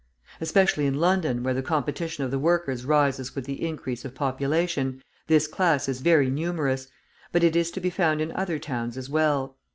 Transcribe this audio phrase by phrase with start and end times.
[0.41, 4.99] Especially in London, where the competition of the workers rises with the increase of population,
[5.27, 6.87] this class is very numerous,
[7.31, 9.57] but it is to be found in other towns as well.